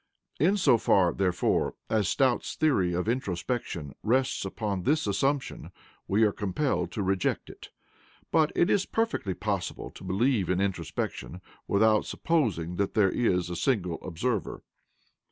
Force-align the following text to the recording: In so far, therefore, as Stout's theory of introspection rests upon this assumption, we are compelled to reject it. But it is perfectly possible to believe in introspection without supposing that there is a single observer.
In 0.39 0.57
so 0.57 0.79
far, 0.79 1.13
therefore, 1.13 1.75
as 1.87 2.09
Stout's 2.09 2.55
theory 2.55 2.91
of 2.91 3.07
introspection 3.07 3.93
rests 4.01 4.43
upon 4.45 4.81
this 4.81 5.05
assumption, 5.05 5.71
we 6.07 6.23
are 6.23 6.31
compelled 6.31 6.91
to 6.93 7.03
reject 7.03 7.51
it. 7.51 7.69
But 8.31 8.51
it 8.55 8.67
is 8.67 8.87
perfectly 8.87 9.35
possible 9.35 9.91
to 9.91 10.03
believe 10.03 10.49
in 10.49 10.59
introspection 10.59 11.39
without 11.67 12.07
supposing 12.07 12.77
that 12.77 12.95
there 12.95 13.11
is 13.11 13.47
a 13.51 13.55
single 13.55 13.99
observer. 14.01 14.63